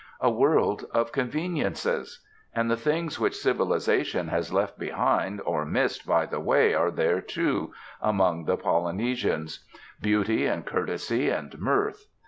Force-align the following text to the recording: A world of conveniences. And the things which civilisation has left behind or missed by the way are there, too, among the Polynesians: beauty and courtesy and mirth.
A 0.19 0.31
world 0.31 0.85
of 0.95 1.11
conveniences. 1.11 2.21
And 2.55 2.71
the 2.71 2.75
things 2.75 3.19
which 3.19 3.37
civilisation 3.37 4.29
has 4.29 4.51
left 4.51 4.79
behind 4.79 5.39
or 5.45 5.63
missed 5.63 6.07
by 6.07 6.25
the 6.25 6.39
way 6.39 6.73
are 6.73 6.89
there, 6.89 7.21
too, 7.21 7.71
among 8.01 8.45
the 8.45 8.57
Polynesians: 8.57 9.63
beauty 10.01 10.47
and 10.47 10.65
courtesy 10.65 11.29
and 11.29 11.55
mirth. 11.59 12.07